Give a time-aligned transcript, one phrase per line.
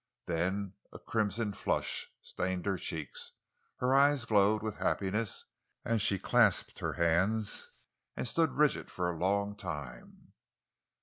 [0.25, 3.33] Then a crimson flush stained her cheeks,
[3.77, 5.45] her eyes glowed with happiness,
[5.85, 7.69] and she clasped her hands
[8.17, 10.33] and stood rigid for a long time.